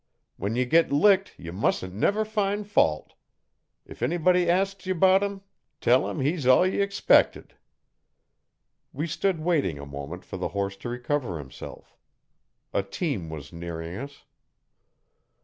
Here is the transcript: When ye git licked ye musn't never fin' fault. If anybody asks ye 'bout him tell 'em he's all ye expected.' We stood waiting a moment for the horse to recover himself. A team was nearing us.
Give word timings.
When 0.35 0.55
ye 0.55 0.65
git 0.65 0.91
licked 0.91 1.35
ye 1.37 1.51
musn't 1.51 1.93
never 1.93 2.25
fin' 2.25 2.63
fault. 2.63 3.13
If 3.85 4.01
anybody 4.01 4.49
asks 4.49 4.87
ye 4.87 4.93
'bout 4.93 5.21
him 5.21 5.41
tell 5.79 6.09
'em 6.09 6.21
he's 6.21 6.47
all 6.47 6.65
ye 6.65 6.81
expected.' 6.81 7.53
We 8.91 9.05
stood 9.05 9.41
waiting 9.41 9.77
a 9.77 9.85
moment 9.85 10.25
for 10.25 10.37
the 10.37 10.47
horse 10.57 10.75
to 10.77 10.89
recover 10.89 11.37
himself. 11.37 11.95
A 12.73 12.81
team 12.81 13.29
was 13.29 13.53
nearing 13.53 13.95
us. 13.95 14.23